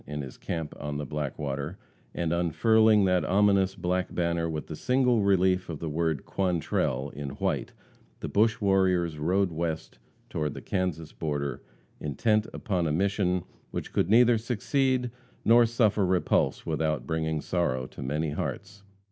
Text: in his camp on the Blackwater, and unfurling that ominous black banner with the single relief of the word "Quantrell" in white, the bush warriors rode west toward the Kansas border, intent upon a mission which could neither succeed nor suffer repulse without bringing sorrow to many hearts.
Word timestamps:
in 0.07 0.21
his 0.23 0.35
camp 0.35 0.73
on 0.79 0.97
the 0.97 1.05
Blackwater, 1.05 1.77
and 2.15 2.33
unfurling 2.33 3.05
that 3.05 3.23
ominous 3.23 3.75
black 3.75 4.11
banner 4.11 4.49
with 4.49 4.65
the 4.65 4.75
single 4.75 5.21
relief 5.21 5.69
of 5.69 5.77
the 5.77 5.89
word 5.91 6.25
"Quantrell" 6.25 7.11
in 7.11 7.29
white, 7.37 7.71
the 8.19 8.27
bush 8.27 8.59
warriors 8.59 9.19
rode 9.19 9.51
west 9.51 9.99
toward 10.27 10.55
the 10.55 10.59
Kansas 10.61 11.11
border, 11.13 11.61
intent 11.99 12.47
upon 12.51 12.87
a 12.87 12.91
mission 12.91 13.43
which 13.69 13.93
could 13.93 14.09
neither 14.09 14.39
succeed 14.39 15.11
nor 15.45 15.67
suffer 15.67 16.03
repulse 16.03 16.65
without 16.65 17.05
bringing 17.05 17.39
sorrow 17.39 17.85
to 17.85 18.01
many 18.01 18.31
hearts. 18.31 18.81